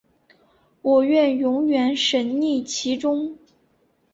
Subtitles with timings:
[0.81, 3.37] 我愿永远沈溺其中